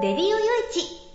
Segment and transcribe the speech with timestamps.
[0.00, 0.36] レディオよ
[0.70, 1.07] いち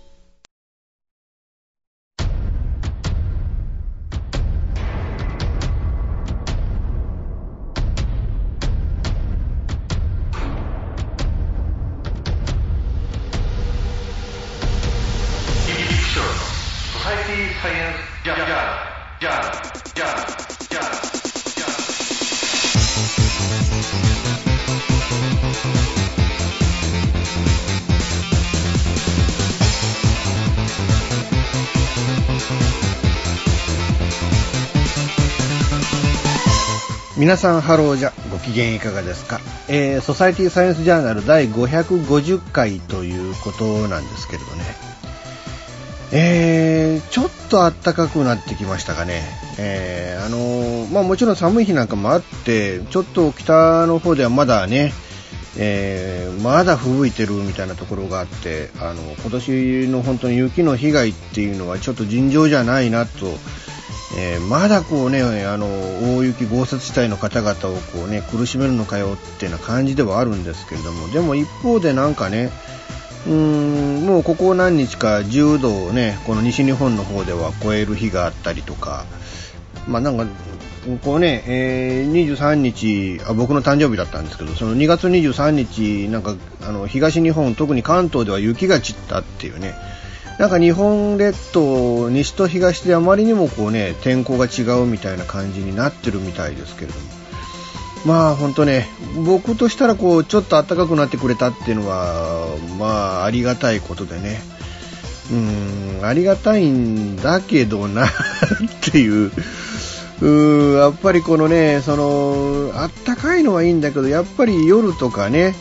[37.24, 38.12] 皆さんハローじゃ。
[38.30, 44.62] ご機嫌いかがですか、えー、ソサイティサイエンスジャーナル第550回ということなんですけれどね。
[46.12, 49.22] えー、ちょっと暖かくなってきましたかね、
[49.58, 54.92] えー、あの、まあ、もちろん寒い日なんかもあってちょっと北の方ではまだね、
[55.56, 63.32] えー、まだ吹雪いてるみたいなところがあってあの今年の本当に雪の被害っていうのはちょっと尋常じゃないなと
[64.16, 65.66] えー、まだこうね、あの、
[66.16, 72.50] 大雪豪雪地帯の方々をこうね、苦しめるのかよっていうな感じではあるんですけれども、でも一方でなんかね、
[73.26, 79.04] うーん、もうここ何日か10度をね、この西日本の方では超える日があったりとか、
[79.88, 80.26] まあなんか、
[81.02, 89.74] こうね、えー、23日あ、僕の誕生日だったんですけど、その2月23日、なんか、あの、東日本、特に関東では雪が散ったっていうね、
[90.38, 97.06] なんか日本列島、西と東であまりにもこうね、天候が違うみたいな感じになってるみたいですけれども。
[98.04, 98.88] まあ本当ね、
[99.24, 102.46] 僕としたらこう、ちょっと暖かくなってくれたっていうのは、
[102.78, 104.42] まあありがたいことでね。
[105.32, 105.34] う
[106.02, 108.10] ん、ありがたいんだけどなっ
[108.82, 109.32] ていう。
[110.20, 115.54] うやっぱりこのね、その、あったかいのはいいんだけど、やっぱり夜とかね、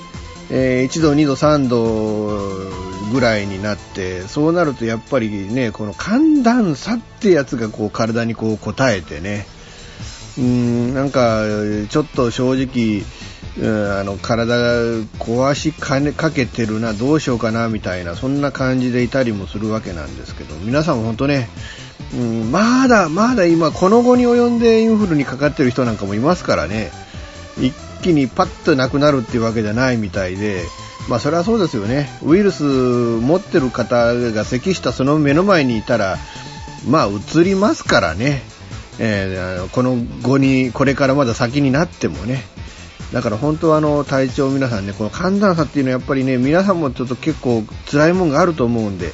[0.50, 9.46] えー、1度、2度、3度ぐらいになって、そうなるとやっぱりね、この寒暖差ってやつがこう体にこう応えてね、
[10.38, 11.44] うん、なんか
[11.90, 13.04] ちょっと正直、
[13.56, 14.64] あの体が
[15.20, 21.50] 壊しか,、ね、かけてるな、どうしようかなみたいな、そんな感じでいたりもするわけなんですけど、皆さん本当ね、
[22.16, 26.92] うん、まだまだ今、この後に及んでインフルにかかってる人なんかもいますからね、
[27.60, 30.64] 一気にパッとなくなるっていうわけじゃないみたいで、
[31.10, 32.10] まあそれはそうですよね。
[32.24, 36.18] ウイルス持ってる方が咳したその目の前にいたら、
[36.88, 38.42] まあ移りますからね。
[39.00, 42.44] えー、この後に、これからまだ先になってもね。
[43.12, 49.12] だから本当はあの体調皆さんね、この寒暖差っていうのはやっぱりね、皆さんもちょっと結構辛いもんがあると思うんで、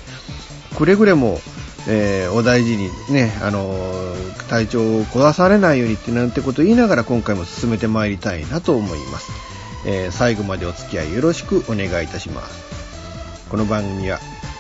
[0.78, 1.40] くれぐれも、
[1.88, 4.16] えー、お大事にね、あの、
[4.50, 9.49] 体調を壊されないようにってなんてことを言いながら今回も進めてまいりたいなと思います。
[9.86, 13.48] えー、最後までお付き合いよろしくお願いいたします。
[13.50, 14.20] この番組は、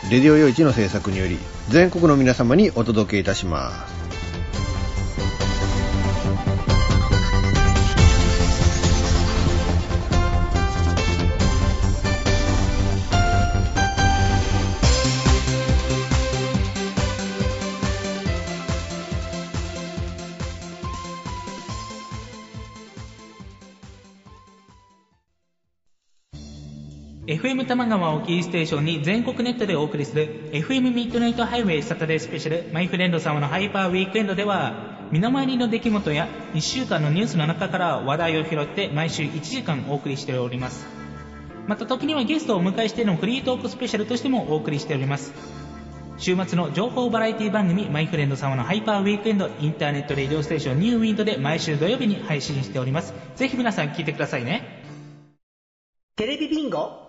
[0.09, 1.37] レディオ用一の制作により、
[1.69, 3.98] 全国の皆様にお届けいたします。
[27.69, 40.87] 玉川をキーステーションに全国ネットでお送りする FM ミッドナイトハイウェイサタデースペシャルマイフレンド様のハイパーウィークエンドでは身の回りの出来事や1週間のニュースの中から話題を拾って毎週1時間お送りしております
[41.67, 45.31] また時にはゲストをお迎えしてのフリートークスペシャルとしてもお送りしております
[46.17, 54.63] 週末の情報バラエティ番組マイフレンド様のハイパーウィークエンドインターネットレディオステーションニューウィンドで毎週土曜日に配信しておりますぜひ皆さん聞いてくださいね
[56.15, 57.08] テレビビンゴ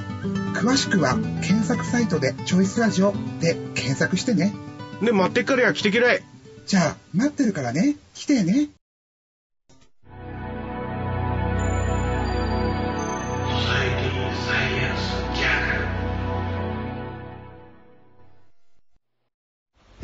[0.53, 4.53] 詳しくは検索サイトでチョイスラジオで検索してね。
[5.01, 6.19] ね、待ってっからや来てきれい。
[6.67, 7.95] じゃあ、待ってるからね。
[8.13, 8.69] 来てね。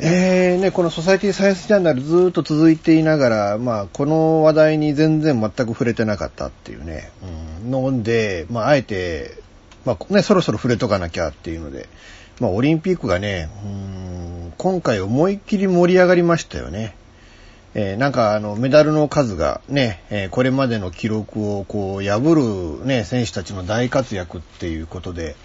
[0.00, 7.10] えーね、このソサイティサイエンスジャーナルずっと続いていながら、まあ、この話題に全然全く触れてなかったっていうね、
[7.64, 9.34] うん、ので、まあ、あえて、
[9.88, 11.88] まあ、ね、そろそろ触れとかなきゃっていうので、
[12.40, 16.94] まあ、オリンピックがね、うん、今回思いっきり盛り上がりましたよね。
[17.72, 25.36] えー、なんかあの、メダルの数がね、えー、これまでの記録をこう、破るね、選手たちの大活躍っていうことで、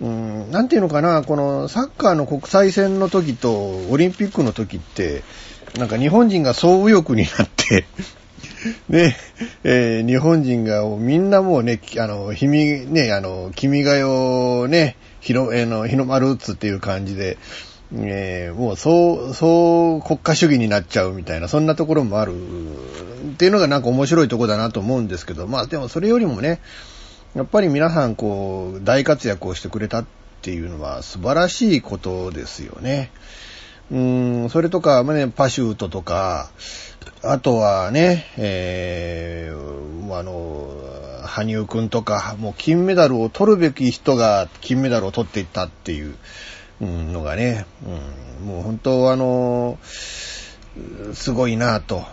[0.00, 3.52] うん、なんていうのかな、このサッカーの国際戦の時と
[3.90, 5.22] オリンピックの時って、
[5.76, 7.84] なんか日本人が総右翼になって
[8.88, 9.16] ね、
[9.62, 17.36] えー、日本人がみんなもうね、あの、ひみ、ね、あの、君が代ね、ひろ、えー、の、日の丸打つっていう感じで、
[17.92, 26.60] えー、もうそう、そう国家主義になっちゃうみたいな、そんなところもあるっていうのがなんか面白いとこだなと思うんですけど、まあでもそれよりもね、
[27.34, 30.06] やっぱり皆さんこう、大活躍をしてくれたっ
[30.42, 33.10] ていうのは素晴らしいことですよね。
[33.90, 36.50] うん、それとか、まあね、パシュートとか、
[37.22, 40.70] あとはね、えー、あの、
[41.24, 46.16] 羽生くんとか、もう金メダルを取るべき人が金メダルを取っていったっていう
[46.80, 47.66] のがね、
[48.40, 49.78] うん、もう本当あの、
[51.12, 52.04] すごいなと。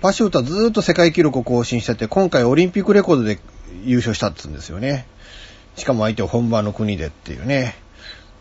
[0.00, 3.38] パシュートはずっと世界記録を更新してて、今回オリンピックレコードで
[3.84, 5.06] 優勝したっつうんですよね。
[5.76, 7.76] しかも相手は本場の国でっていうね。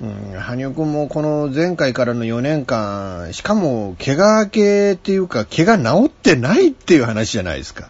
[0.01, 7.89] うん、羽生くんもこの前回からの4年間、しかも怪我明けっていうか、怪我治ってないっていう話じゃないですか。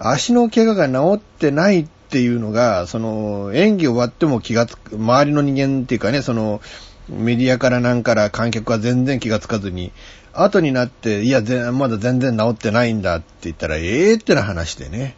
[0.00, 6.60] 足の怪我が治ってないっていうのが、その演技終わっても気がつく、周りの人間っていうかね、その
[7.08, 9.92] メディアからなんから観客は全然気がつかずに、
[10.32, 11.42] 後になって、いや、
[11.72, 15.16] まだ全然治ってないんだって言ったら、ええー、ってな話でね。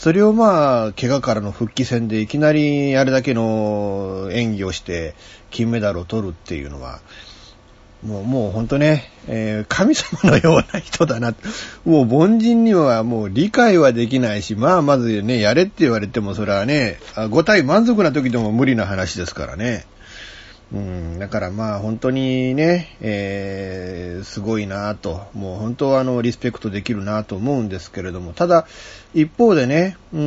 [0.00, 5.14] それをまあ、怪我からの復帰戦でいきなりあれだけの演技をして
[5.50, 7.00] 金メダルを取るっていうのは、
[8.02, 11.34] もう、もうほんとね、えー、神様のような人だな。
[11.84, 19.84] もう凡人にはもう理解はできないし、まあまずね、やれって言われてもそれはね、5体満足な時でも無理な話ですからね。
[20.72, 28.68] うん、だからまあ本当にね、えー、すごいなと、もう本当はあのリスペクトできるなと思うんですけれども、ただ
[29.12, 30.20] 一方でね、うー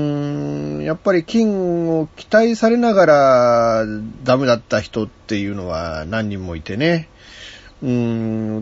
[0.80, 3.86] ん、やっぱり金を期待されながら
[4.24, 7.07] ダメだった人っていうのは何人もいてね、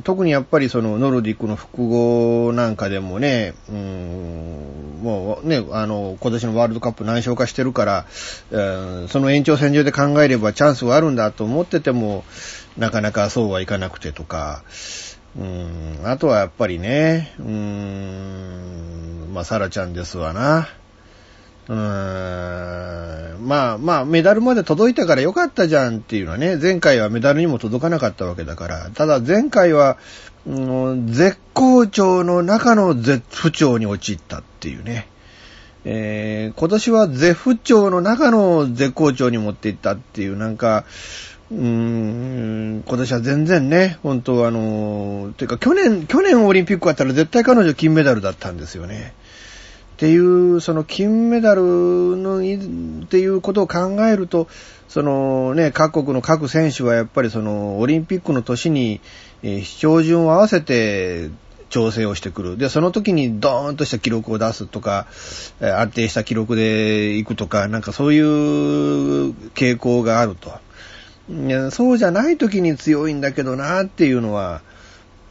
[0.03, 8.05] 特にやっぱりそのノルディックの複合なんかでもね、うんもうね、あの、今年のワールドカップ難勝化してるから、
[9.09, 12.23] その延長線上で考えればチャンスはあるんだと思ってても、
[12.77, 14.63] なかなかそうはいかなくてとか、
[15.37, 20.67] うん、あとはやっぱりね、うん、まあ、サラちゃんですわな。
[21.75, 29.97] まあまあ、メダルまで届いたからよかったじゃんっていうのはね、前回はメダルにも届かなかったわけだから、ただ前回は、
[30.45, 35.07] うん、絶好調の中の絶不調に陥ったっていうね。
[35.83, 40.85] えー、今年は絶不調の中の絶好調に持っていったっていう、なんか、
[41.51, 49.13] うーん、今年は全然ね、本当あの、ていうか去年、去年オリンピックあったら絶対彼女金メダルだったんですよね。
[50.01, 54.47] っていう、その金メダルの、っていうことを考えると、
[54.87, 58.99] そのね、各国の各選手はやっぱりそのオリンピックの年に、
[59.43, 61.29] えー、標準を合わせて
[61.69, 62.57] 調整をしてくる。
[62.57, 65.05] で、その時にドーンとした記録を出すとか、
[65.61, 68.25] え、安定した記録で行くとか、なんかそういう
[69.53, 70.51] 傾向があると。
[71.69, 74.61] そうじゃない時に強いんだけどなっていうのは、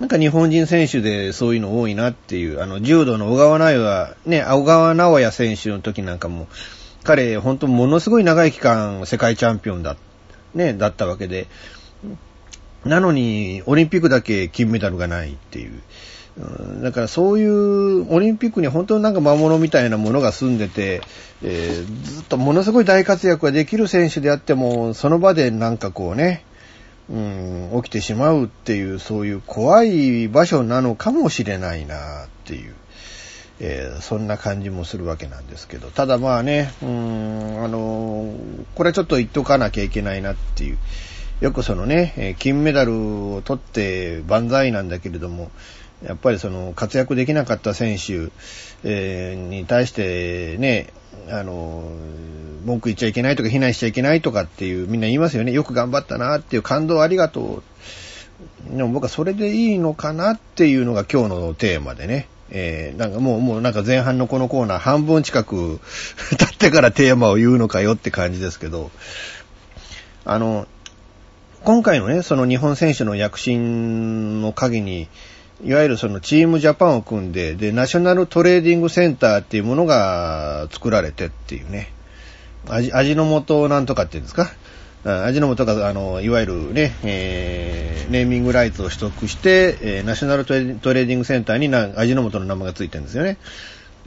[0.00, 6.48] なんか日本人選手でそういうの多いなっていう、あの、柔道の小川直也、ね、小川直也選手の時なんかも、
[7.04, 9.96] 彼、本当ものすごい長い期間世界チャンピオンだ、
[10.54, 11.48] ね、だったわけで、
[12.86, 15.82] なのに、オリンピックだけ金メダルがないっていう。
[16.82, 21.02] だからそういうオリンピックに本当になんか魔物みたいなものが住んでて、
[21.42, 26.44] えー、ずっとものすごい大活躍ができる選手であっても、その場でなんかこうね、
[27.10, 32.74] うん、起きてしまうっていう、そういう怖い場所なのかもしれないなっていう、
[33.58, 38.32] えー、そんな感じもするわけなんですけど、ただまあね、うん、あの
[38.76, 40.78] これちょっと言っとかなきゃいけないなっていう、
[41.40, 42.94] よくそのね、金メダル
[43.34, 45.50] を取って万歳なんだけれども、
[46.06, 48.30] やっぱりその活躍できなかった選手、
[48.84, 50.92] えー、に対してね、
[51.30, 51.84] あの、
[52.64, 55.52] 文句言っちゃいけないとか、非難しちゃいけないとかっていう、みんな言いますよね。
[55.52, 57.62] よく頑張ったなっていう感動ありがと
[58.70, 58.76] う。
[58.76, 62.28] でも僕はそれでいいのかなっていうのが今日のテーマでね。
[62.52, 65.80] えー、なんかもう、もうなんか前半のこのコーナー半分近く
[66.36, 68.90] 経ってからテーマを言うのかよって感じですけど、
[70.24, 70.66] あの、
[71.62, 75.08] 今回のね、その日本選手の躍進の鍵に、
[75.64, 81.92] いわゆるそのチームジャパンを組んで、で、ナショナルトレーディングセンターっていうものが作られてっていうね、
[82.68, 84.50] 味、味の素なんとかっていうんですか？
[85.04, 93.38] 味の素が、あの、いわゆるね、えー、ネーミングライツを取得して、えー、ナショナルトレーディングセンターにな味の素の名前がついてるんですよね。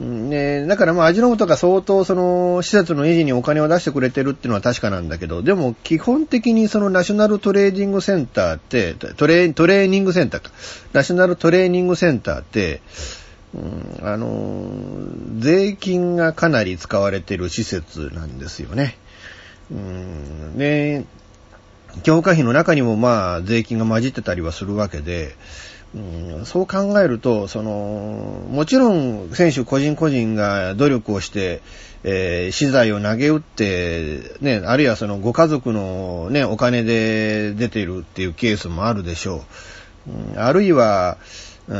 [0.00, 10.50] ね、だからまあ味の素が相当その施設の維持にお金を出してくれてるっていうのは確かなんだけど、でも基本的にそのナショナルトレーディングセンターって、トレトレーニングセンターか。
[10.92, 12.82] ナショナルトレーニングセンターって、
[13.54, 18.98] うん、あの、税金がかなり使われてる施設なんですよね。
[19.70, 21.04] うん、で、
[22.02, 25.36] 強化費の中にもまあ税金が混じってたりはするわけで、
[25.94, 27.70] うん、そう考えると、その、
[28.50, 31.62] もちろん選手個人個人が努力をして、
[32.02, 39.40] えー、資材を投げ打って、ね、あるいはそのご家族のね、お金で出ているっていうケースもあるでしょう。
[40.36, 41.16] あるいは、
[41.66, 41.70] ス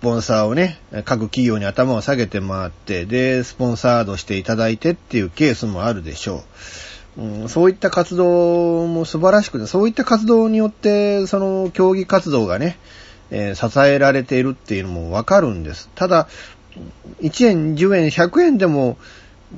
[0.00, 6.42] ポンサーをね、各企業に頭を下げて回って、で、スポンサードしていただいてっていうケースもあるでしょう。
[7.18, 12.78] うん、そういった活動も素晴らしくて、そういった活動によって、その競技活動がね、
[13.30, 15.90] えー、支えられているっていうのもわかるんです。
[15.96, 16.28] ただ、
[17.20, 18.96] 1円、10円、100円でも、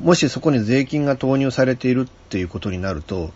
[0.02, 3.30] もしそこに税金が投入されているっていうことになると、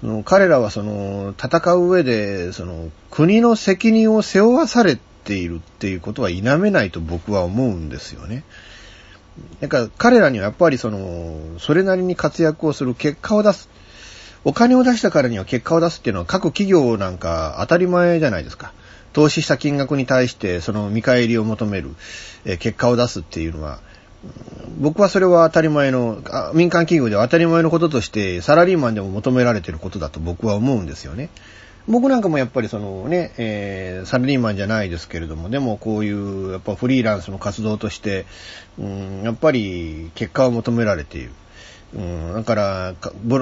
[0.00, 8.44] その彼らはその戦う上で、その国の責任を背負わされているっていうことは否めないと僕は思うんですよね。
[9.60, 13.68] なんか彼らにはやっぱりその、それなりに活躍をする結果を出す。
[14.44, 18.72] お金を出したからには結果を出すっていうのは各企業なんか当たり前じゃないですか。
[19.12, 21.90] 投資した金額に対してその見返りを求める、
[22.44, 23.80] え結果を出すっていうのは、
[24.78, 26.22] 僕はそれは当たり前の、
[26.54, 31.28] 民間企業では当たり前のこととしてサラリーマンでも求められていることだと僕は思うんですよね。
[31.88, 38.24] 僕なんかもやっぱりそのね、えー、サラリーマンじゃないですけれども、でもこういう、やっぱフリーランスの活動として、
[38.78, 41.30] うん、やっぱり結果を求められている。
[41.94, 42.94] うん、だから、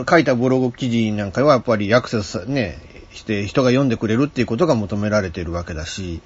[0.08, 2.78] 書いたブログ記事なんかはやっぱりアクセスね、
[3.12, 6.20] して人が読んでくれるっていうことが求められているわけだし、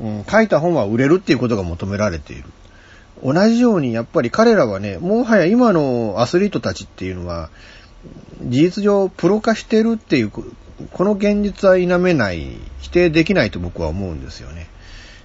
[0.00, 2.44] うん、書いた本は売れるっていうことが求められている。
[3.22, 7.48] 同じようにやっぱり彼らはね、もはや今のアスリートたちっていうのは、
[8.42, 14.68] 事実上プロ化してるっていうこの現実は否めない、否定できないと僕は思うんですよね。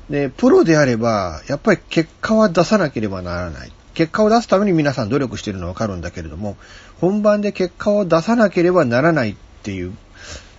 [0.10, 3.72] で、プロであれば、やっぱり結果は出さなければならない。
[3.94, 6.58] 結果を出すために皆さん努力してるのはわかるんだけれども、
[7.02, 9.94] 本番で結果を出さなければならないっていう、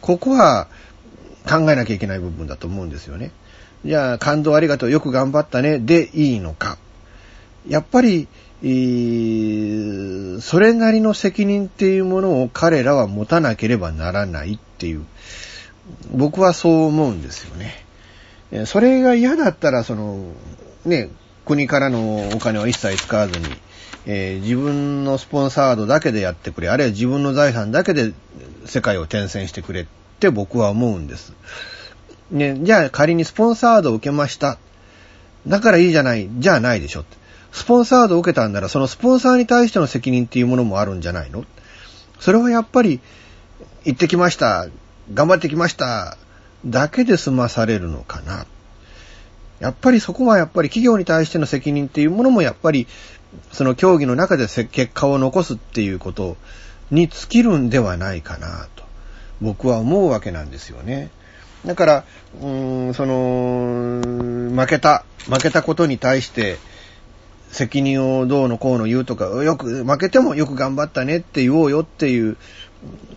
[0.00, 0.68] ここは
[1.48, 3.30] 考えなきゃいけない部分だと思うんですよね。
[3.84, 6.78] じゃあ、感動ありがとう、よく頑張ったね、でいいのか。
[7.68, 8.28] やっぱり、
[8.62, 15.06] それなりの責任っていうものを彼らは持たなければならないっていう、
[16.12, 17.86] 僕はそう思うんですよね。
[18.66, 20.32] それが嫌だったら、その、
[20.84, 21.08] ね、
[21.46, 23.46] 国からのお金を一切使わずに、
[24.06, 28.12] えー、自分のスポンサードだけでやってくれ、あるいは自分の財産だけで
[28.66, 29.86] 世界を転戦してくれっ
[30.18, 31.32] て僕は思うんです。
[32.30, 34.58] ね、じゃあ仮にスポンサードを受けました。
[35.46, 37.19] だからいいじゃない、じゃあないでしょって。
[37.52, 41.44] スポンサードを受けたんなら、そのスポンサーに対しての責任っていうものもあるんじゃないの？
[42.18, 43.00] それはやっぱり、
[43.84, 44.68] 行ってきました、
[45.14, 46.16] 頑張ってきました、
[46.64, 48.46] だけで済まされるのかな？
[49.58, 52.86] やっぱりそこはやっぱり企業に対しての責任っていうものもやっぱり、
[53.52, 56.36] その競技の中で結果を残すっていうこと
[56.90, 58.84] に尽きるんではないかなと、
[59.40, 61.10] 僕は思うわけなんですよね。
[61.64, 62.04] だから、
[62.40, 64.00] うーん、その、
[64.56, 66.56] 負けた、負けたことに対して、
[67.50, 72.36] 責任をどうのこうの言うとか、よく、負けてもよく頑張ったねって言おうよっていう、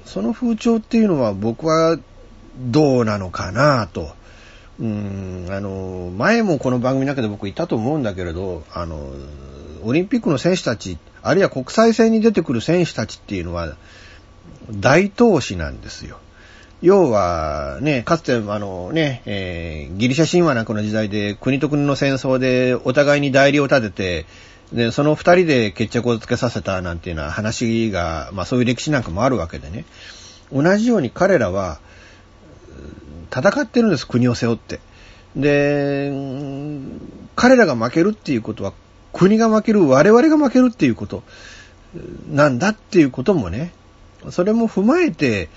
[0.05, 1.97] その風潮っていうのは僕は
[2.57, 4.11] どうなのかなと。
[4.79, 9.07] うん、あの、前もこの番組の中で僕言ったと思うんだけれど、あの、
[9.83, 13.75] オリンピックの選手たち、あるいは国際戦に出てくる選手たちっていうのは、
[14.71, 16.19] 大投資なんですよ。
[16.83, 24.25] 要は、ね、かつて、あのね、えー、ギリシャ神話なんかの時代で国と国の戦争でお互いに代理を立てて、
[24.73, 29.85] で、その二人で決着をつけさせたなんていうような話が、まあそういう歴史なんかもあるわけでね。
[30.51, 31.79] 同じように彼らは、
[33.33, 34.81] 戦ってるんです、国を背負って。
[35.37, 36.11] で、
[37.37, 38.73] 彼らが負けるっていうことは、
[39.13, 41.23] 国が負ける、我々が負けるっていうこと
[42.29, 43.71] なんだっていうこともね、
[44.31, 45.47] それも踏まえて、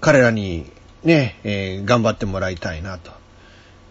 [0.00, 0.70] 彼らに
[1.04, 3.12] ね、えー、頑張ってもらいたいなと。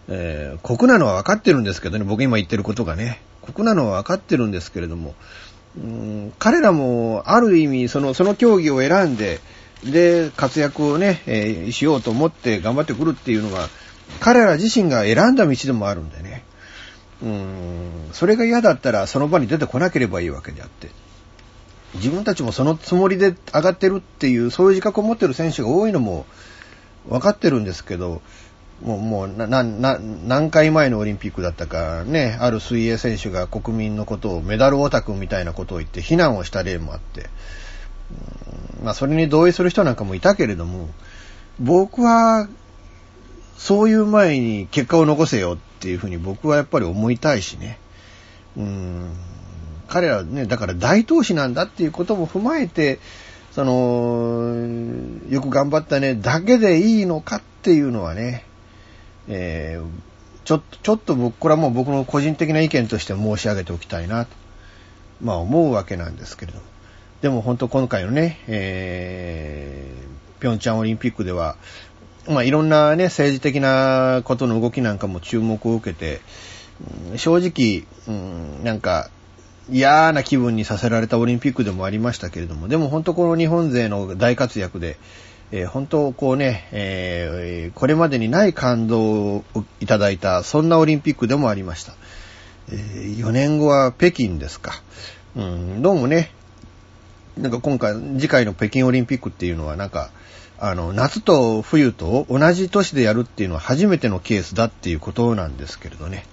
[0.09, 5.15] えー、酷なのは分かってるんですけどね、僕今言ってることがね、酷なのは分かってるんですけれども、
[5.77, 9.39] うん彼らもある意味その、その競技を選んで、
[9.83, 13.67] で、活躍をね、えー、しようと思って頑張ってくるっていうのが、
[14.19, 16.43] 彼ら自身が選んだ道でもあるんでね。
[17.21, 20.89] うん、それが嫌だったらその場に出てこなければいいわけであって。
[21.95, 26.25] 自分たちもそのつもりで上がってるっていう、そういう自覚を持ってる選手が多いのも
[27.09, 28.21] 分かってるんですけど、
[28.81, 37.29] もう、もう、な、な、何回前のオリンピックだったか、ね、ある水泳選手が国民のことをメダルオタクみたいなことを言って非難をした例もあって、
[38.83, 40.89] まあ、それに同意する人なんかもいたけれども、
[41.59, 42.47] 僕は、
[43.57, 47.79] そういう前に結果を残せよっていうふうに僕はやっぱり思いたいしね。
[48.55, 49.11] うん、
[49.87, 52.99] 彼らね、だから大投資なんだっていうことも踏まえて、
[53.51, 54.53] その、
[55.29, 58.45] よく頑張ったね、だけでいいのかっていうのはね、
[59.27, 59.85] えー、
[60.45, 64.31] ちょっと、ちょっと僕、これはもう僕の個人的な意見として申し上げておきたいなと、
[65.21, 66.63] まあ思うわけなんですけれども。
[67.21, 71.55] でも本当今回のね、えー、ピョンチャンオリンピックでは、
[72.29, 76.21] まあいろんなね、政治的なことの動きなんかも注目を受けて、
[77.15, 79.09] 正直、うん、なんか、
[79.69, 84.97] 嫌な気分にさせられたオリンピックでもありましたけれども、でも本当この日本勢の大活躍で、
[85.51, 89.43] えー、本当こうね、えー、これまでにない感動を
[89.79, 91.93] いただいた、そんなオリンピックでもありました。
[92.69, 94.81] えー、4年後は北京ですか。
[95.35, 96.31] うん、どうもね、
[97.37, 100.09] なんか今回、次回の北京オリンピックっていうのはなんか、
[100.59, 106.25] あの、夏と冬と同じ年でやるっていうのは初めてのケースだっていうことなんですけれどね。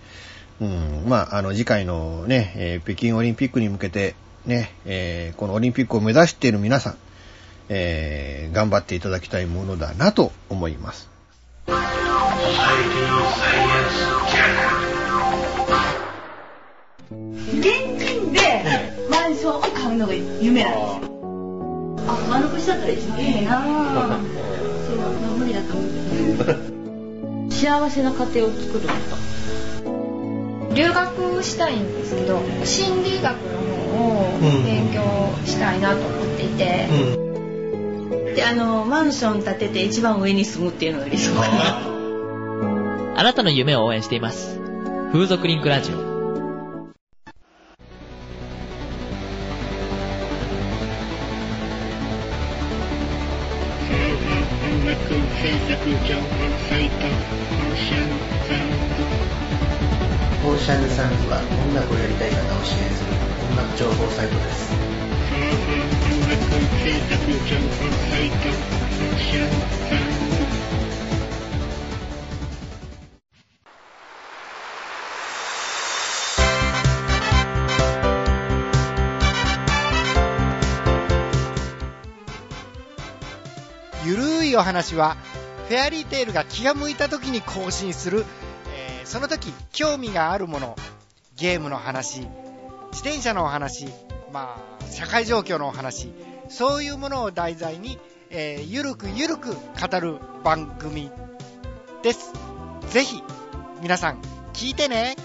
[0.60, 4.14] うん、まあ、あの、次回のね、えー、北京オリンピックに向けて、
[4.46, 6.96] ね、えー、このオリンピックを目指している皆さん、
[7.68, 11.08] えー、頑張っていただきたいものだなと思います。
[17.16, 17.62] 現
[17.98, 18.64] 金で
[19.10, 21.14] マンションを買うのが夢なんですよ。
[22.06, 23.62] あ、丸腰だったら一番いいな
[24.86, 25.82] そう無理だと思
[27.48, 27.50] う。
[27.50, 29.43] 幸せな家庭を作ると。
[30.74, 35.02] 留学したいんですけど心理学の方を勉強
[35.46, 41.94] したいなと思っていて、うん、であのマンション建てて一番上に住むっていうのが理想かな
[43.16, 44.58] あなたの夢を応援しています
[45.12, 46.14] 風俗リンクラジオ
[55.44, 56.24] 制作情報
[56.70, 57.63] サイト
[60.64, 63.10] シャンサンズは音楽をやりたい方を支援する
[63.50, 64.72] 音楽情報サイトです。
[84.06, 85.18] ゆるいお話は
[85.68, 88.24] フェアリーテールが気が向いた時に更新する
[89.04, 90.76] その時興味があるもの
[91.36, 93.86] ゲームの話自転車のお話
[94.32, 96.12] まあ社会状況のお話
[96.48, 97.98] そういうものを題材に、
[98.30, 101.10] えー、ゆるくゆるく語る番組
[102.02, 102.32] です。
[102.90, 103.22] ぜひ
[103.80, 104.20] 皆さん
[104.52, 105.16] 聞いてね。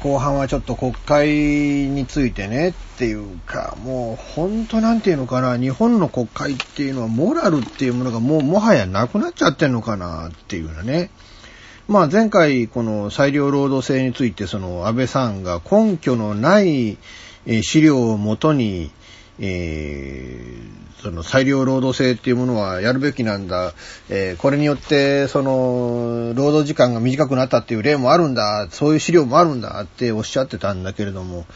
[0.00, 11.10] 後半はちょっと国会についてねっていうか、もう本当なんていうのかな、日本の国会っていうのはモラルっていうものがもうもはやなくなっちゃってんのかなっていうのね。
[11.88, 16.98] まあ前回この裁量労働制についてその安倍さんが根拠のない
[17.62, 18.90] 資料をもとに、
[19.40, 23.72] えー、その裁量労働制っていうものはやるべきなんだ、
[24.08, 31.46] えー、これによってその労働時間が短くなったっていう例もあるんだ、そういう資料もあるんだっておっしゃってたんだけれども、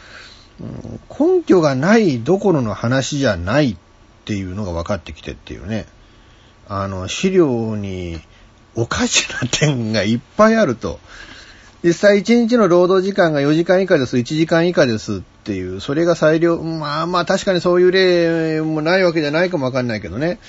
[0.59, 3.77] うん、根拠がないどころの話じゃないっ
[4.25, 5.85] ていうのが分かってきてっていうね。
[6.69, 8.19] あの、資料に
[8.75, 10.99] おかしな点がいっぱいあると。
[11.83, 20.39] 実際1日の労働時間が4時間以下です、1時間以下ですっていう、それが裁量、まあまあ確かにそういう例もないわけじゃないかもわかんないけどね。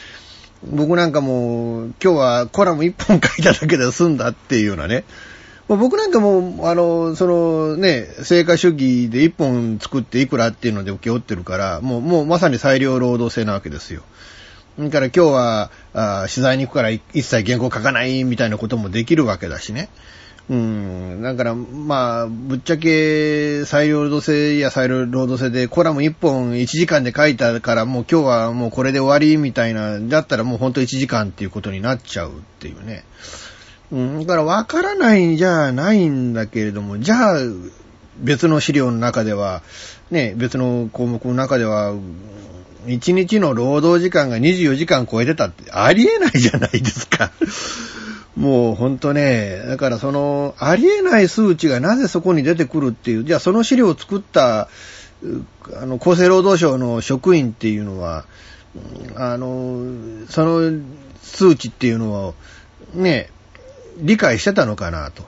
[0.65, 5.05] 僕なんかも今日はコラム1本書いただけで済んだっていうようなね。
[5.69, 14.03] 僕なんかも、あの、そのね、成果主義で一本作っていくらっていうので請け負ってるから、もう、もうまさに裁量労働制なわけですよ。
[14.79, 19.91] だから今日はあ取材に行くから一切原稿書かないみたいなこともできるわけだしね。
[20.51, 21.23] うん。
[21.23, 33.05] だから、まあ、ぶっちゃけ、裁量労働制や裁量労働制でコラム1本1時間で書いたから、もう今日はもうこれで終わりみたいな、だったらもうほんと1時間っていうことになっちゃうっていうね。
[33.93, 34.21] うん。
[34.21, 37.41] だから分からないんじゃないんだけれども、じゃあ、
[38.19, 39.63] 別の資料の中では、
[40.11, 41.95] ね、別の項目の中では、
[42.87, 47.33] 1日の労働時間が24時間超えてたってありえないじゃないですか。
[48.39, 54.69] もうほんとね、だからその、ありえない数値がなぜそこに出てくるっていう、じゃあその資料を作った、
[55.75, 58.27] あの、厚生労働省の職員っていうのは、
[59.17, 59.83] あの、
[60.29, 60.81] その
[61.21, 62.35] 数値っていうのを、
[62.95, 63.31] ね、
[63.97, 65.25] 理解してたのかなと。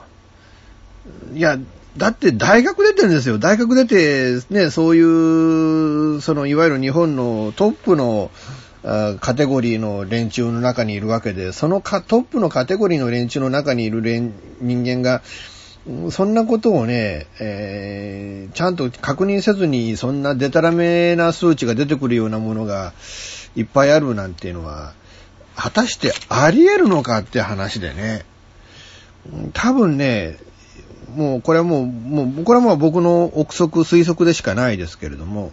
[1.33, 1.57] いや、
[1.97, 3.39] だって大学出てるんですよ。
[3.39, 8.31] 大学出て、ね、そういう、その、いわゆる日本のトップの、
[8.83, 15.21] カテゴリーの連中の中にいるわけで、そのかトップのカテゴリーの連中の中にいる連人間が、
[16.11, 22.93] そんなことをね、えー、ちゃんと確認せずに、そんなデタラメな数値が出てくるようなものが
[23.55, 24.93] いっぱいあるなんていうのは、
[25.55, 28.25] 果たしてあり得るのかって話でね。
[29.53, 30.37] 多分ね、
[31.15, 35.51] もうこれはもう、もうこれはもう僕の憶測、推測でしかないですけれども、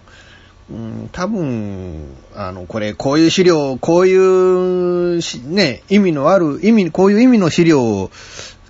[0.70, 8.10] うん、多分、あの、これ、こういう資料、こういうね、意味のある、意味、こういう意味の資料を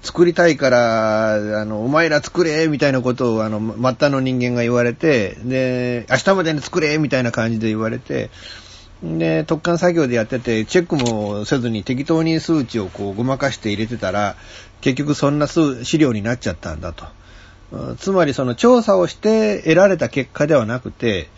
[0.02, 8.30] 作りたいから、あの、お前ら作れ、みたいなことを、あの、末端の人間が言われて、で、明日までに作れ、みたいな感じで言われて、
[9.02, 14.37] で、特艦作業でやってて、チェックもせずに適当に数値をこうごまかして入れてたら、
[14.80, 17.06] 結局そんな数資料になっちゃったんだと。
[17.98, 21.28] つまりその調査をして得られた結果ではなくて、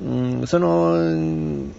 [0.00, 0.04] う
[0.42, 1.72] ん、その、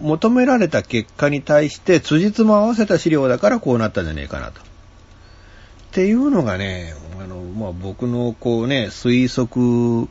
[0.00, 4.60] 求められた結果に対して辻褄を合わせた資料だからこうなったんじゃねえかなと。
[4.60, 4.64] っ
[5.92, 10.08] ていうのがね、あの、まあ、僕のこうね、推測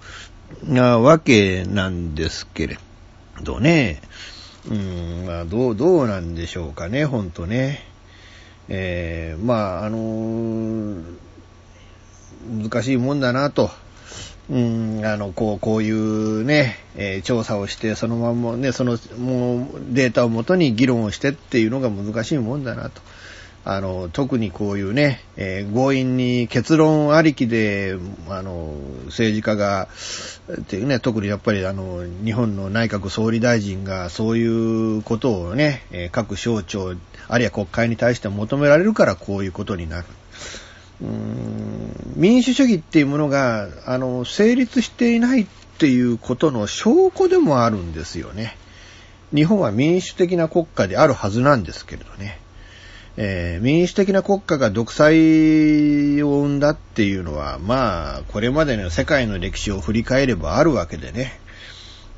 [0.64, 2.80] なわけなんですけれ
[3.44, 4.02] どね。
[4.70, 7.86] うん、まあ、どう、どうなんでしょうかね、ほんとね。
[8.70, 11.04] えー、まあ、あのー、
[12.50, 13.70] 難しいもんだなと。
[14.50, 23.02] うん、あの、こう、こういうね、えー、調査をして、そのままね、その、もう、データをもとに議論をしてっていうのが難しいもんだなと。
[23.70, 27.98] あの、特にこういうね、えー、強引に結論ありきで、
[28.30, 28.74] あの、
[29.08, 29.90] 政治家が、
[30.62, 36.96] っていうね、特にやっぱりあの、日本の内閣総理大臣がそういうことをね、えー、各省庁、
[37.28, 40.06] あるいは国会に対して求められるからこういうことになる。
[41.02, 48.58] うーん民主主義っていうものが、あの、成立していないっていうことの証拠でもあるんですよね。
[49.34, 52.40] 日本は民主的な国家であるはずなんですけれどね。
[53.18, 61.40] えー、民主的な国家が独裁を生んだっていうのは、まあ、これまでの世界の歴史を振り返ればあるわけでね。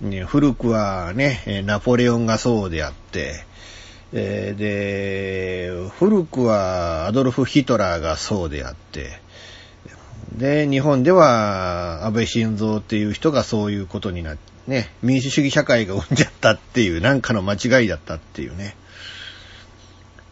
[0.01, 3.45] ね古くはね、ナポレオンがそうであって、
[4.13, 9.19] え、で、古くはアドルフ・ヒトラーがそうであって、
[10.35, 18.75] で、日本では安倍晋三っていう人がそういうことになって、ね、民主主義社会が生んじゃったっていう、なんかの間違いだったっていうね。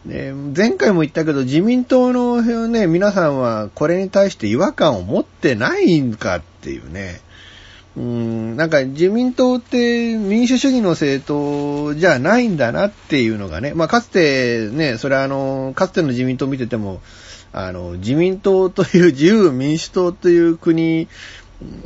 [0.06, 7.20] で前回も言ったけど、自民党のね、皆さんはこれに対して違和感を持ってないんかっていうね。
[7.96, 17.00] うん、なんか自民党って民主主義の政党じゃないんだなっていうのがね、まあかつてね、それはあの、かつての自民党見てても、
[17.52, 21.08] あの、自民党という自由民主党という国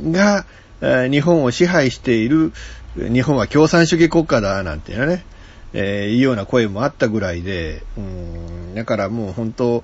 [0.03, 0.45] が
[0.81, 2.51] 日本を支配している、
[2.95, 5.25] 日本は共産主義国家だなんていうね、
[5.73, 9.83] えー、いうような声もあったぐらいで、うん、だからもう本当、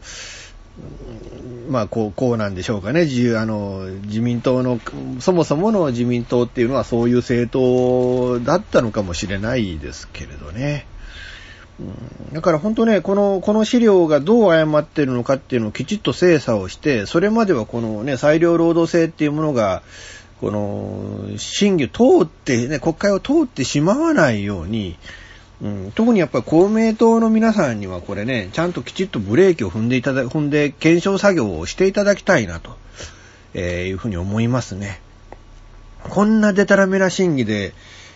[1.70, 3.02] まあ、こう、こうなんでしょうかね。
[3.02, 4.80] 自由、あの、自民党の、
[5.20, 10.88] そもそもの自民党っていうのはそういう政党だったのかもしれないですけれどね。
[12.34, 19.84] だから本当ね、この、この資料がどう誤ってるのかっていうのをきちっと精査をして、それまではこのね、裁量労働制っていうものが、
[20.42, 24.98] この、審議を通って、ね、国会を通ってしまわないように、
[25.62, 32.78] うん、特にやっぱり公明党の皆さんにはこれね、ちゃんときちっとブレーキを踏んでいただ、踏んで検証作業をしていただきたいなと、
[33.54, 35.02] えー、いうふうに思いますね。
[36.04, 37.74] こんなデタラメな審議で、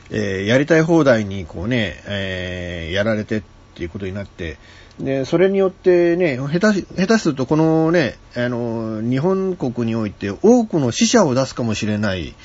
[0.09, 3.43] えー、やりたい放題にこうね、えー、やられてっ
[3.75, 4.57] ていうことになって、
[4.99, 12.35] で、それによってね、下手下手するとこのね、あの、日本国において多くの死者を出すかもしれない、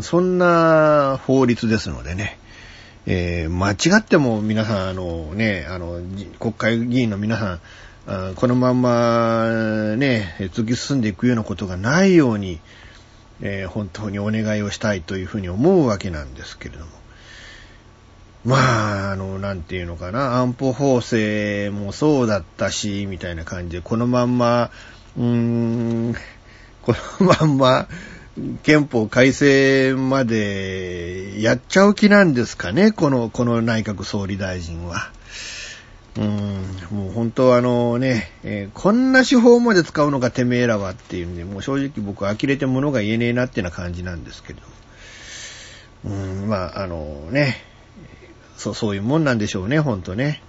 [0.00, 2.38] そんな法律ですのでね、
[3.06, 6.00] えー、間違っても皆さん、あのね、あの、
[6.38, 12.58] 国会議員の皆さん、このまんまね、突き進んでいくようなことがないように、
[13.40, 16.90] えー、本当にお願いをしたいというふうに思うわけなんですけれども。
[18.44, 24.70] まあ、あの、なんていうのかな、安保法制もそうだったし、みたいな感じで、このまんま、
[25.16, 26.14] うーん、
[26.82, 27.88] このまんま、
[28.62, 35.10] 憲法改正までやっちゃう気なんですかね、この、この内閣総理大臣は。
[36.16, 36.26] うん、
[36.90, 44.60] もう本当あのね、えー、こんな手法まで使うのかてめえらはっていうんで、もう正直僕は呆れて物が言えねえなってな感じなんですけど。
[46.04, 47.62] うん、まあ、あのね、
[48.56, 50.42] そう、そういうもんなんでしょうね、ほんとね。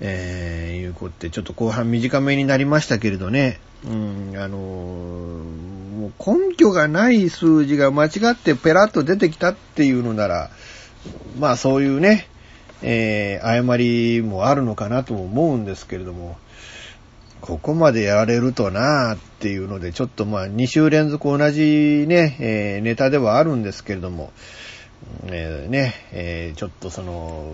[0.00, 3.60] えー、いうことで、ちょっと後半短めになりましたけれどね。
[3.84, 10.50] うん、あの、もう根拠がない数字が間違ってペラッと出てきたっていうのなら、
[11.38, 12.28] まあそういうね、
[12.82, 16.38] えー、誤りもあるのかなと思うんですけれども、
[17.40, 24.32] ここまでやられるとなーっていうので、ちょっとまあ2週連続同じね、えー、ネタではあるんですけれども、
[25.26, 27.46] えー、ね、えー、ちょっとその、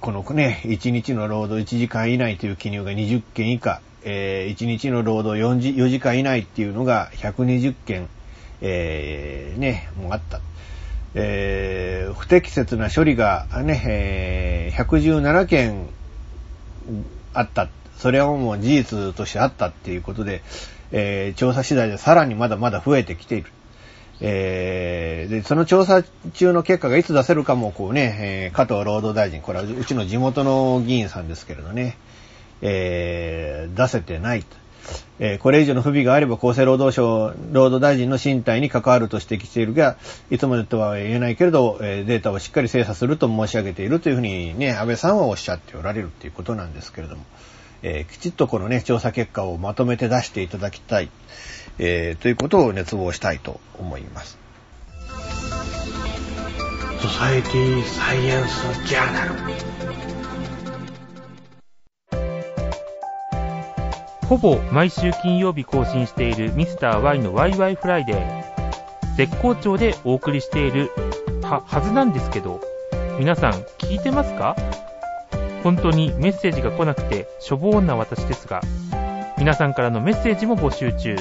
[0.00, 8.08] このね、1日の労働1時間以内という記入が20件以下、えー、1日の労働 4, 時4時間以内っていうのが120件、
[8.62, 10.40] えー、ね、もうあった。
[11.14, 15.88] えー、不適切な処理がね、えー、117件
[17.34, 17.68] あった。
[17.98, 20.42] それはもう事実としてあったっていうことで、
[20.92, 23.52] えー、調査次第でさらにまだまだ増えてきている。
[24.22, 26.02] えー、で、その調査
[26.34, 31.96] 中の結果がいつ出せるかも、こうね、えー、加藤労働大臣、これはうちの地元の議員さんですけれどね、
[32.60, 34.60] えー、出せてないと。
[35.18, 39.96] えー、これ以上の不備があれば厚生労働省、労働大臣の身体に関わると指摘しているが、
[40.30, 47.24] いつまでとは言えないけれど、えー、データをしっかり精査すると申し上げているというふうにね、安倍さんはおっしゃっておられるということなんですけれども、
[47.82, 51.10] えー、きちっとこのね、調査結果をまとめて出していただきたい、
[51.82, 54.38] えー、ということを熱望したいと思います。
[57.00, 59.30] ソサエティサイエンスジャーナル
[64.28, 69.16] ほぼ毎週金曜日更新しているミスター y のワイワイフライデー。
[69.16, 70.90] 絶好調でお送りしている
[71.42, 72.60] は、はずなんですけど、
[73.18, 74.54] 皆さん聞いてますか？
[75.62, 78.60] 本当にメッセージが来なくてしょぼーんな私ですが、
[79.38, 81.16] 皆さんからのメッセージも募集中。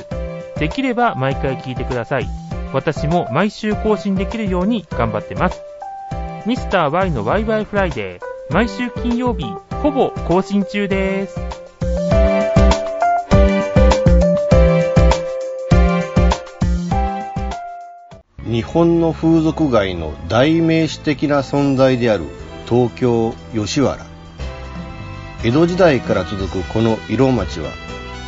[0.59, 2.27] できれば毎回聞いてください。
[2.73, 5.61] 私も毎週更新できるように頑張ってます。
[6.45, 9.45] ミスター y のワイワイフライデー、毎週金曜日、
[9.81, 11.39] ほぼ更新中です。
[18.43, 22.25] 日本の風俗街の代名詞的な存在である
[22.67, 24.03] 東京吉原
[25.43, 27.69] 江戸時代から続くこの色町は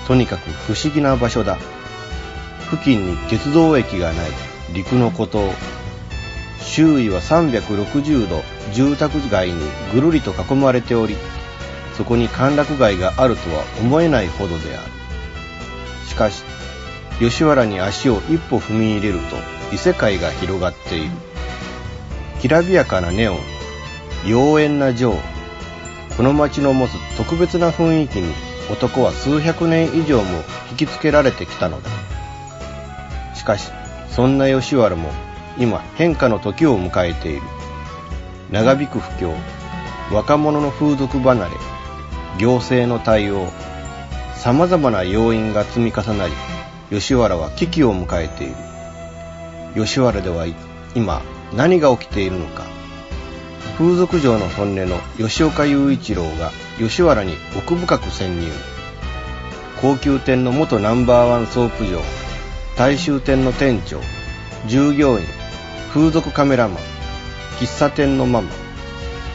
[0.07, 1.57] とにかく不思議な場所だ
[2.71, 4.29] 付近に鉄道駅がない
[4.73, 5.53] 陸の孤島
[6.61, 9.59] 周囲は360度住宅街に
[9.93, 11.17] ぐるりと囲まれており
[11.97, 14.91] そこに歓楽街があるとは思えないほどである。
[16.07, 16.43] しかし
[17.19, 19.35] 吉原に足を一歩踏み入れると
[19.73, 21.11] 異世界が広がっている。
[22.39, 23.39] きらびやかなネオン
[24.25, 25.15] 妖艶な情
[26.15, 28.33] この街の持つ特別な雰囲気に
[28.71, 32.10] 男は数百年以上も引きつけられてきたのだ。
[33.41, 33.71] しかし
[34.11, 35.09] そんな吉原も
[35.57, 37.41] 今変化の時を迎えている。
[38.51, 39.33] 長引く不況
[40.13, 41.51] 若者の風俗離れ
[42.37, 43.47] 行政の対応
[44.35, 46.33] 様々な要因が積み重なり
[46.91, 48.55] 吉原は危機を迎えている。
[49.85, 50.45] 吉原では
[50.93, 51.23] 今
[51.55, 52.63] 何が起きているのか。
[53.75, 58.51] 風俗嬢の本音の吉岡雄一郎が吉原に奥深く潜入。
[59.81, 61.99] 高級店の元ナンバーワンソープ嬢
[62.81, 64.01] 大衆店の店長
[64.65, 65.25] 従業員
[65.93, 66.77] 風俗カメラマン
[67.59, 68.49] 喫茶店のママ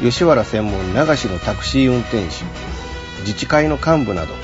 [0.02, 2.44] 吉原専門流しのタクシー運転手
[3.20, 4.34] 自治会の幹部など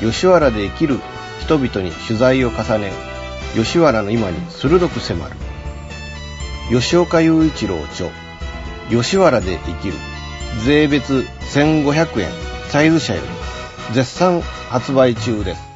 [0.00, 0.98] 吉原で生きる
[1.40, 2.92] 人々に取材を重ね
[3.54, 5.34] 吉原の今に鋭く迫る。
[6.68, 8.10] 吉岡雄一郎著
[8.90, 9.94] 吉原で生きる
[10.62, 12.28] 税別1500円
[12.68, 15.69] サイズ社より絶賛発売中です。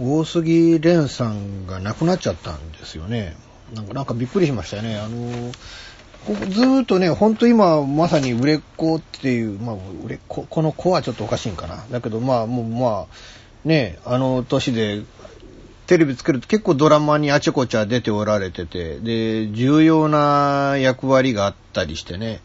[0.00, 3.36] 大杉蓮さんが亡くなっちゃったんですよね
[3.74, 5.52] なんかなんかびっくりしましたねあの
[6.26, 11.84] ここずーっとね、ほんと今、まさに売れっ子っていう、まあ、売れっ子、この子はちょっとおかしいんかな。
[11.90, 15.02] だけど、まあ、もう、まあ、ね、あの年で、
[15.86, 22.40] テレビつけると結構ドラマにあちこちゃ出ておられてて、で、重要な役割があったりしてね。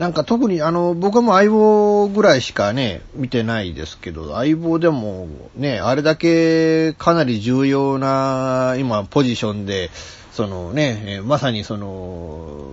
[0.00, 9.90] なんか特にあの、僕はもう相棒ぐらいしかね、見てないですけど、相棒でもね、あれだけかなり重要な今ポジションで、
[10.32, 12.70] そのね、まさにその、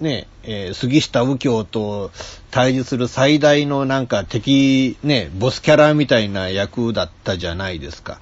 [0.00, 2.10] ね、え杉下右京と
[2.50, 8.18] 対峙する最大のなんか敵、ね、ボスキャラみたいな役だったじゃないですか。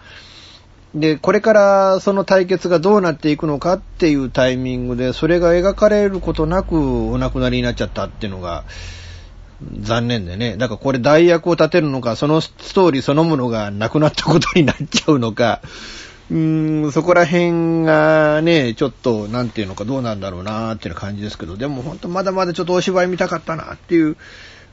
[0.94, 8.64] で、これからその対決がどうなっていくのかっていうタイミングで、それが描かれることなくお亡くなりになっちゃったっていうのが、
[9.80, 10.56] 残念でね。
[10.56, 15.60] だからこれ代役を立てるのか、そのストーリーそのものがなくなったことになっちゃうのか、
[16.30, 24.16] うーん、そこら辺がね、ちょっと、なんていうのかどうなんだろうなーっていう感じですけど、でも本当まだまだちょっとお芝居見たかったなっていう、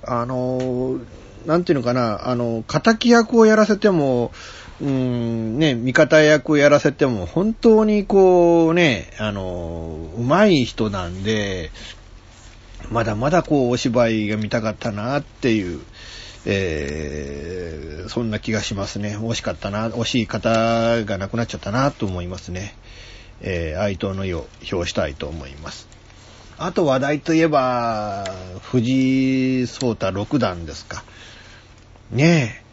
[0.03, 0.99] あの、
[1.45, 4.31] なんていうのかな、あの、仇役をやらせても、
[4.79, 11.71] うん、ね、味方役をやらせても、本当にこうね、あの、上手い人なんで、
[12.91, 15.81] まだまだこうお芝居が見たかったなっていう、
[16.45, 19.17] えー、そんな気がしますね。
[19.17, 22.75] 惜しかったな、惜しい方が亡くなっちゃったなと思いますね。
[23.41, 25.87] えー、哀悼の意を表したいと思います。
[26.59, 28.25] あと話題といえば、
[28.61, 31.03] 藤井聡太六段ですか。
[32.11, 32.66] ねえ、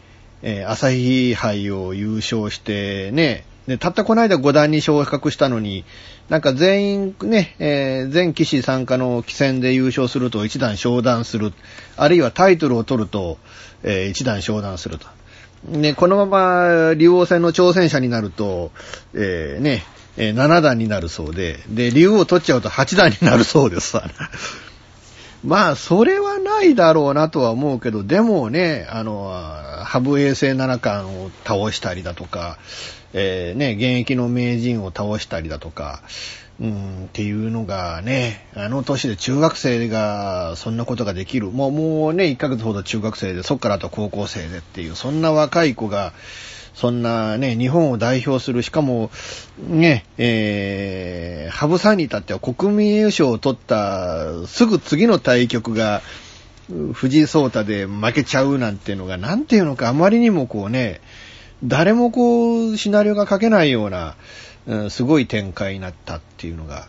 [0.45, 5.85] えー朝日杯を優勝して、ねで、たったこの間5段に昇格したのに、
[6.29, 11.51] なんか全員ね、えー全棋士参加の棋戦で優勝すると一段昇段する。
[11.97, 13.39] あるいはタイトルを取ると、
[13.81, 15.07] えー一段昇段すると。
[15.67, 18.71] ね、このまま竜王戦の挑戦者になると、
[19.15, 19.83] えーね、
[20.15, 24.07] え7段になるそうで、で、竜王取っちゃうと8段になるそうですわ。
[25.45, 29.29] まあ、それはないだろうなとは思うけど、でもね、あの、
[29.85, 32.57] 羽生衛星七冠を倒したりだとか、
[33.13, 36.01] えーね、現役の名人を倒したりだとか、
[36.59, 41.51] うん、っていうのがね、あの年で中学生がそんなことができる。
[41.51, 46.13] もう、もうね、1ヶ月ほど中学生で、そっからあと高校生でっていう、そんな若い子が、
[46.75, 49.09] そんなね、日本を代表する、しかも、
[49.57, 56.01] ね、えー、羽生さんに至っては国民優勝を取った、すぐ次の対局が、
[56.93, 60.99] 藤井聡太で負けちゃうなんていうのが、なんていうのか、あまりにもこうね、
[61.63, 64.15] 誰もこう、シナリオが書けないような、
[64.67, 66.87] うんすごい展開になったっていうのが、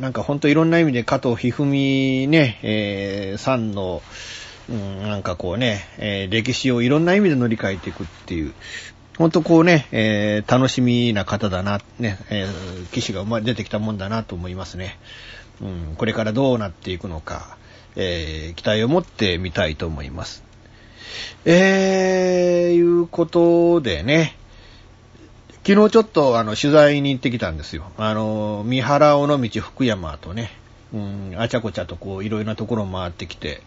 [0.00, 4.02] なんかほんといろんな意味で加藤一二三ね、えー、さんの、
[4.68, 8.54] うん、なんかこうね、えー歴史をいろんな意味で乗り換えていくっていう、
[9.18, 14.98] ほんとこうね、えー楽しみな方だな、ね、えー騎士が生まれ出てきたもんだなと思いますね。
[15.60, 17.56] うん、これからどうなっていくのか、
[17.96, 20.44] えー期待を持ってみたいと思います。
[21.44, 24.36] えー、いうことでね、
[25.64, 27.84] 昨日ちょっとあの取材に行ってきたんですよ。
[27.96, 30.50] あの、三原尾道福山とね、
[30.92, 33.62] うん、あちゃこちゃとこういろいろなところ回ってきて、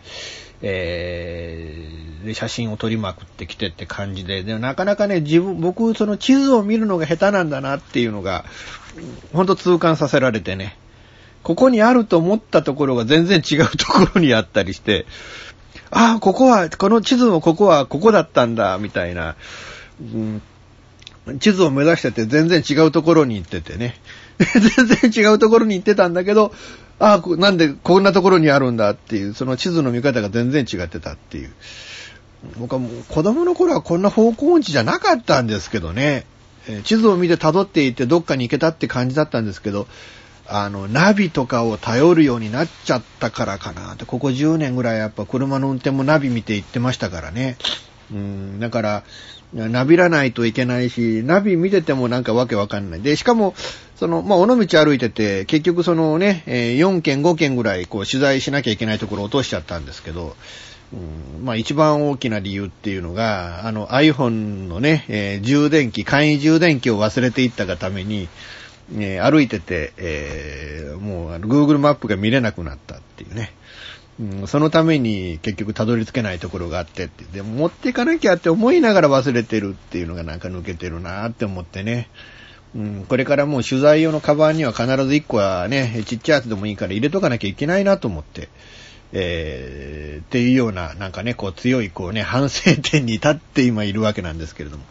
[0.61, 8.45] えー、で写真を撮りまくってきてって感じで、でもなかなかね、自分、僕その地図を見るのが下手なんだなっていうのが、
[9.33, 10.77] ほんと痛感させられてね、
[11.43, 15.05] ここにあると思ったところが全然違うところにあったりして、
[15.91, 19.35] ああ、ここは、この地図のここはここだったんだ、みたいな、
[20.01, 20.41] うん
[21.39, 23.99] 地図を目指してて全然違うところに行っててね。
[24.37, 26.53] 全然違うところに行ってたんだけど、
[26.99, 31.51] ああ、なんでこんなところにあるんだっていう、その地図の見方が全然違ってたっていう。
[32.57, 36.25] 僕はもう子供の頃はこんな方向音痴じゃなかったんですけどね。
[36.83, 39.87] 地図を見て辿っていってどっかに行けたって感じだったんですけど、
[40.47, 47.57] あの、ナビとかを頼るようになっちゃったからかなって、ここ10年ぐらいやっぱ車の運転もナビ見て行ってましたからね。
[48.11, 49.03] うん、だから、
[49.53, 53.01] ナビらないといけないし、ナビ見ててもなんかわけわかんない。
[53.01, 53.55] で、しかも、
[53.95, 60.35] その、まあ、尾道歩いてて、結局そのね、えー4件5件ぐらいこう取材しなきゃいけないところを落としちゃったんですけど、
[60.93, 68.27] うん、まあ一番大きな理由っていうのが、あの iPhone のね、えー充電器、簡易充電器を忘れていったがために、
[68.97, 73.53] えー歩いてて、えーもうあの Google マップが見れなくなったっていうね。
[74.19, 77.25] うん、そのために結局たどり着けないところがあってって。
[77.25, 82.09] で持っていかなきゃって思いながら忘れてるっていうのがなんか抜けてるなって思ってね。
[82.75, 88.49] うん、これからもう取材用のカバンには必ず1個はね、ちっちゃいやつでもいいから入れとかなきゃいけないなと思って。
[89.13, 94.83] えー、っていうような、なんかね、こう強いこうね、 反省点に立って今いるわけなんですけれども。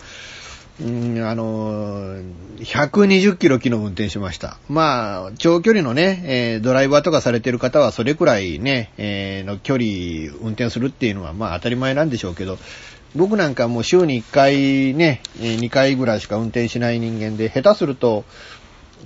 [0.80, 2.24] うん、あのー、
[2.60, 4.58] 120キロ昨日運転しました。
[4.68, 12.58] まあ、長距離のね、えードライバーとかされてる方はそれくらいね、えーの距離運転するっていうのはまあ当たり前なんでしょうけど、
[13.14, 18.24] 僕なんかもう週に1回ね、2回ぐらいしか運転しない人間で、下手すると、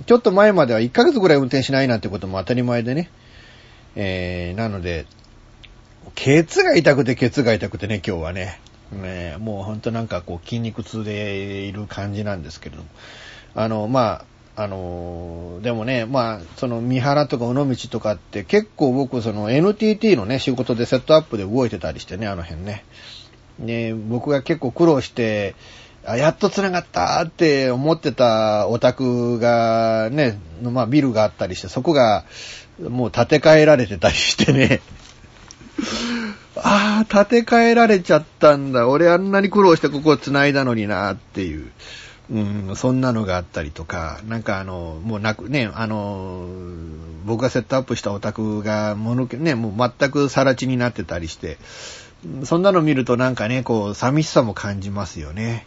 [0.05, 3.09] ちょっと前までは1ヶ月ぐらい運転しないなんてことも当たり前でね。
[3.95, 5.05] えー、なので、
[6.15, 8.59] ケツが痛くてケツが痛くてね、今日はね。
[8.91, 12.89] ねもうほんとなんかこう筋肉痛でいる感じなんですけれども。
[13.55, 14.23] あの、ま
[14.55, 22.83] あ、あの、でもね、まあ、その三原とか尾道とかって結構僕その NTT のね、仕事でセットアップで動いてたりしてね、あの辺ね。
[23.59, 25.55] ね、僕が結構苦労して、
[26.05, 32.25] あやっと繋がったって思ってたお宅がね、のまあビルがあったりして、そこが
[32.81, 34.81] もう建て替えられてたりしてね。
[36.55, 38.87] ああ、建て替えられちゃったんだ。
[38.87, 41.71] 俺あんなに苦労してここを繋いだのになっていう。
[42.31, 46.47] うん、そんなのがあったりとか、なんかあの、もうなく、ね、あの、
[47.25, 51.57] 僕がセットアップしたお宅が、もの、ね、もう全く更地になってたりして、
[52.43, 55.65] そんなの見るとなんかね、こう、寂しさも感じますよね。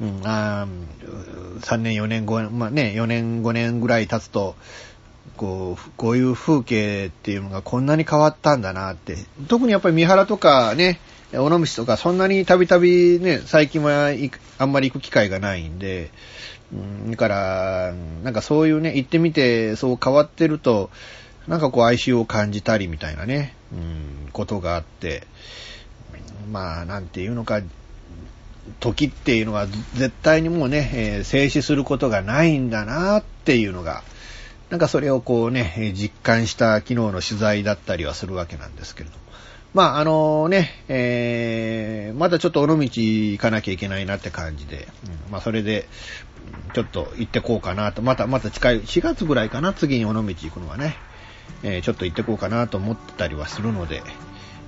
[0.00, 4.56] うん、あー3年、4年、5年、まあね、4年、5年ぐらい経つと、
[5.36, 9.16] こう、こういう風景っていうのがこんなに変わったんだなって。
[9.48, 11.00] 特にやっぱり三原とかね、
[11.32, 14.10] 尾道とかそんなにたびたびね、最近は
[14.58, 16.10] あんまり行く機会がないんで、
[16.72, 20.90] うん、だから、なんかそういうね、行ってみてそう変わってると、
[21.48, 25.26] なんかこう哀愁を感じたりみたいなね、うん、ことがあって、
[26.50, 27.60] まあ、なんていうのか、
[28.80, 34.02] 時っていうのは絶対にもうね、えー静止することがないんだなっていうのが、
[34.70, 39.24] なんかそれをこうね、実感した昨日の取材だったりはするわけなんですけれども。
[39.74, 45.88] まあ、あのね、えー、まだちょっと尾道行かなきゃいけないなって感じで、うんまあそれで、
[46.74, 50.96] ちょっと行ってこうかなと、また、また近い、4月ぐらいかな、次に尾道行くのはね、
[51.62, 54.02] えーちょっと行ってこうかなと思ってたりはするので、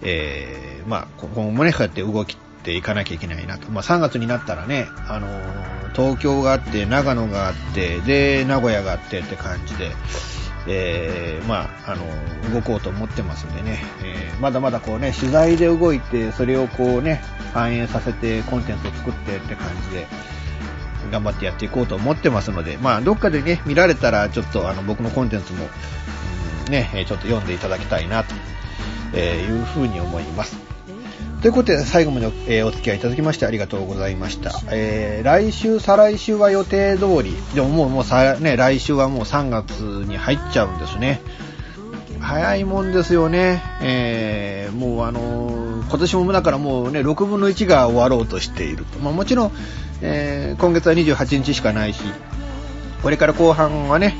[0.02, 3.70] えー、まあ、今後もね、こうやって動きていかなきゃいけないなと。
[3.70, 9.92] まあ、3月になったらね、あのー東京があって、長野があって、で、名古屋があってって感じで、
[10.68, 17.22] えー、まあ、あのー動こうと思ってますんでね、えーまだまだこうね、取材で動いて、それをこうね、
[17.54, 20.06] 反映させて、コンテンツを作ってって感じで、
[21.10, 25.66] 頑張ってやっていこうと思ってますので、まあ、どっかでね、見られたら、ちょっとあの、僕のコンテンツも、
[26.66, 28.34] うんね、ちょっと読んでいただきたいなと、
[29.14, 30.56] えいうふうに思います。
[31.42, 34.52] ということで、最後までお,、えお付き合いいただきましてありがとうございました。
[34.70, 39.72] えー来週、再来週は予定通り、でももう、もうさ、ね、来週はもう3月
[40.08, 41.20] に入っちゃうんですね。
[42.20, 43.62] 早いもんですよね。
[43.82, 48.98] えーもうあのー今年もだからもうね、6分の1が終わろうとしていると。
[48.98, 49.52] まあもちろん、
[50.00, 52.00] えー今月は28日しかないし、
[53.02, 54.16] これから後半はね、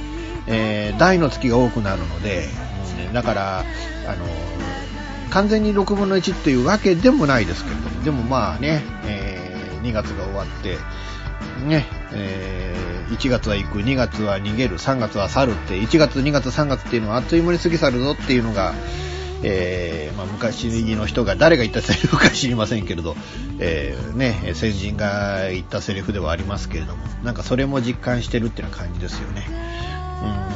[0.46, 2.44] えー大の月が多くなるので、
[3.08, 4.55] うんだから、あのー
[5.36, 10.78] 完全に6分の1っていうわけでもないですけれども、でもまあね、え2月が終わって、
[11.62, 18.74] ね、えー1月は行く、2月は逃げる、3月は去るって、1月、2月、3月っていうのはあっという間に過ぎ去るぞっていうのが、
[19.44, 20.64] えーまあ、昔
[20.96, 23.14] の人が誰が言ったセリフか知りませんけれど、
[23.60, 29.46] えーね、先人が言ったセリフではありますけれども、なんかそれも実感してるっていうな感じですよね。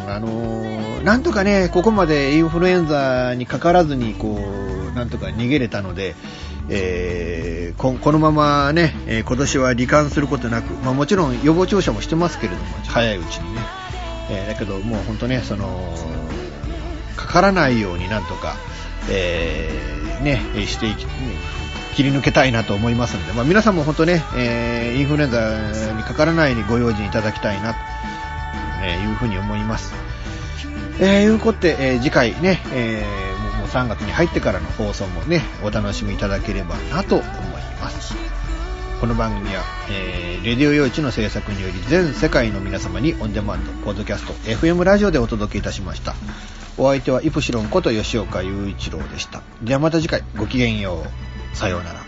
[0.06, 4.38] うん、あのーなんとかね、ここまでインフルエンザにかからずに、こ
[4.95, 6.14] なんとか逃げれたので、
[6.68, 13.61] えーここのままね、え今年は罹患することなく、まあ、もちろん予防注射もしてますけれども、早いうちにね。
[14.30, 15.97] えーだけど、もう本当ね、その、
[17.16, 18.57] かからないようになんとか、
[19.09, 21.07] えーね、していき、
[21.97, 27.78] 切り抜けたいなと思いますので、まあ、皆さんも本当ね、えインフルエンザにかからないようにご用心いただきたいなと、
[28.86, 29.95] いうふうに思います。
[31.01, 33.29] えー、いうことで、えー次回ね、えー
[33.70, 37.26] 3月に入ってからの放送もね、お楽しみいただければなと思い
[37.80, 38.14] ます。
[39.00, 46.14] この番組は、えーレディオ用地の制作により全世界の皆様にオンデマンド、ポッドキャスト、FM ラジオでお届けいたしました。
[46.78, 49.42] お相手はイプシロンこと吉岡雄一郎でした。
[49.62, 51.04] ではまた次回、ごきげんよ
[51.52, 51.56] う。
[51.56, 51.99] さようなら。